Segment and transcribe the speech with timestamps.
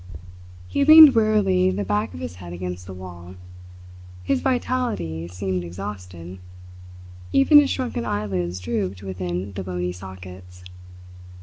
[0.67, 3.35] He leaned wearily the back of his head against the wall.
[4.23, 6.39] His vitality seemed exhausted.
[7.31, 10.63] Even his sunken eyelids drooped within the bony sockets.